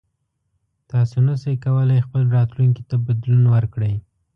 تاسو 0.91 1.15
نشئ 1.27 1.55
کولی 1.65 2.05
خپل 2.05 2.23
راتلونکي 2.37 2.83
ته 2.89 2.95
بدلون 3.05 3.43
ورکړئ. 3.55 3.93